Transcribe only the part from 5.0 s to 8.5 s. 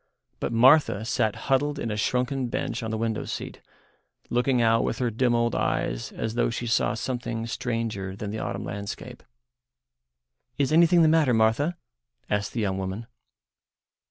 dim old eyes as though she saw something stranger than the